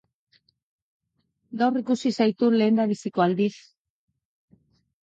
Gaur 1.63 1.77
ikusi 1.83 2.13
zaitut 2.17 2.59
lehendabiziko 2.63 3.29
aldiz. 3.29 3.53